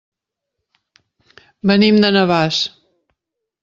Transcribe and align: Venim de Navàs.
Venim 1.73 2.03
de 2.05 2.13
Navàs. 2.19 2.67